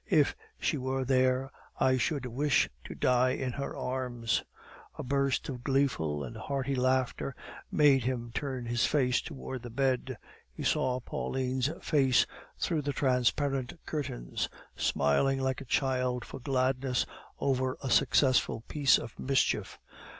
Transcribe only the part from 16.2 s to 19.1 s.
for gladness over a successful piece